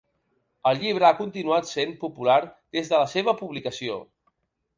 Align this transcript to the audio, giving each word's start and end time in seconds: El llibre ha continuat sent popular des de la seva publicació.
El 0.69 0.77
llibre 0.83 1.05
ha 1.09 1.17
continuat 1.19 1.69
sent 1.73 1.93
popular 2.05 2.39
des 2.79 2.91
de 2.95 3.03
la 3.03 3.11
seva 3.13 3.37
publicació. 3.45 4.01